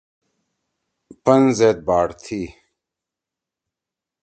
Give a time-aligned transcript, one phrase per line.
[1.23, 2.41] پن زید باٹ تھی۔